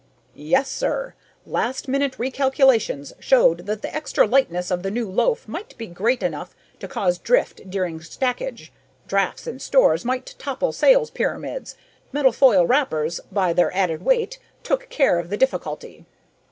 [0.33, 1.13] "Yes, sir.
[1.45, 6.23] Last minute recalculations showed that the extra lightness of the new loaf might be great
[6.23, 8.71] enough to cause drift during stackage.
[9.07, 11.75] Drafts in stores might topple sales pyramids.
[12.11, 16.05] Metal foil wrappers, by their added weight, took care of the difficulty."